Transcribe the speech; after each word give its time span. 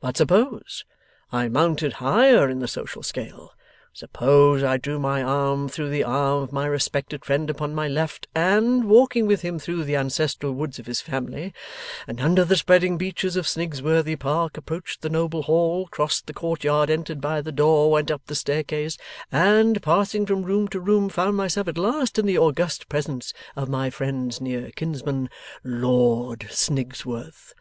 But 0.00 0.18
suppose 0.18 0.84
I 1.32 1.48
mounted 1.48 1.94
higher 1.94 2.50
in 2.50 2.58
the 2.58 2.68
social 2.68 3.02
scale. 3.02 3.52
Suppose 3.94 4.62
I 4.62 4.76
drew 4.76 4.98
my 4.98 5.22
arm 5.22 5.66
through 5.66 5.88
the 5.88 6.04
arm 6.04 6.42
of 6.42 6.52
my 6.52 6.66
respected 6.66 7.24
friend 7.24 7.48
upon 7.48 7.74
my 7.74 7.88
left, 7.88 8.28
and, 8.34 8.84
walking 8.84 9.26
with 9.26 9.40
him 9.40 9.58
through 9.58 9.84
the 9.84 9.96
ancestral 9.96 10.52
woods 10.52 10.78
of 10.78 10.84
his 10.84 11.00
family, 11.00 11.54
and 12.06 12.20
under 12.20 12.44
the 12.44 12.58
spreading 12.58 12.98
beeches 12.98 13.34
of 13.34 13.48
Snigsworthy 13.48 14.14
Park, 14.14 14.58
approached 14.58 15.00
the 15.00 15.08
noble 15.08 15.44
hall, 15.44 15.86
crossed 15.90 16.26
the 16.26 16.34
courtyard, 16.34 16.90
entered 16.90 17.22
by 17.22 17.40
the 17.40 17.50
door, 17.50 17.90
went 17.90 18.10
up 18.10 18.20
the 18.26 18.34
staircase, 18.34 18.98
and, 19.30 19.82
passing 19.82 20.26
from 20.26 20.42
room 20.42 20.68
to 20.68 20.80
room, 20.80 21.08
found 21.08 21.34
myself 21.38 21.66
at 21.66 21.78
last 21.78 22.18
in 22.18 22.26
the 22.26 22.36
august 22.36 22.90
presence 22.90 23.32
of 23.56 23.70
my 23.70 23.88
friend's 23.88 24.38
near 24.38 24.70
kinsman, 24.72 25.30
Lord 25.64 26.46
Snigsworth. 26.50 27.54